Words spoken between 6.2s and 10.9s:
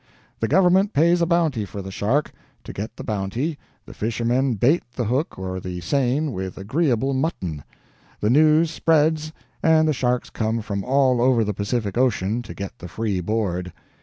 with agreeable mutton; the news spreads and the sharks come from